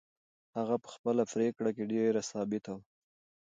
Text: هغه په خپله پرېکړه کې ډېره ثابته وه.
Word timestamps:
هغه 0.57 0.75
په 0.83 0.89
خپله 0.95 1.23
پرېکړه 1.33 1.69
کې 1.75 1.83
ډېره 1.91 2.21
ثابته 2.31 2.71
وه. 2.75 2.83